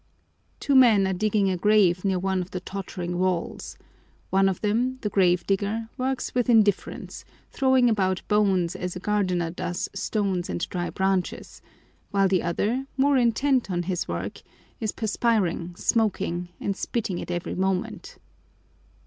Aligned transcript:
Two 0.59 0.73
men 0.73 1.05
are 1.05 1.13
digging 1.13 1.51
a 1.51 1.55
grave 1.55 2.03
near 2.03 2.17
one 2.17 2.41
of 2.41 2.49
the 2.49 2.59
tottering 2.59 3.19
walls. 3.19 3.77
One 4.31 4.49
of 4.49 4.61
them, 4.61 4.97
the 5.01 5.11
grave 5.11 5.45
digger, 5.45 5.89
works 5.95 6.33
with 6.33 6.49
indifference, 6.49 7.23
throwing 7.51 7.87
about 7.87 8.27
bones 8.27 8.75
as 8.75 8.95
a 8.95 8.99
gardener 8.99 9.51
does 9.51 9.89
stones 9.93 10.49
and 10.49 10.67
dry 10.69 10.89
branches, 10.89 11.61
while 12.09 12.27
the 12.27 12.41
other, 12.41 12.87
more 12.97 13.15
intent 13.19 13.69
on 13.69 13.83
his 13.83 14.07
work, 14.07 14.41
is 14.79 14.91
perspiring, 14.91 15.75
smoking, 15.75 16.49
and 16.59 16.75
spitting 16.75 17.21
at 17.21 17.29
every 17.29 17.53
moment. 17.53 18.17